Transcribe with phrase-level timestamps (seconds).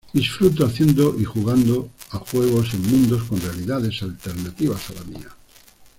[0.15, 5.29] Disfruto haciendo y jugando a juegos en mundos con realidades alternativas a la mía.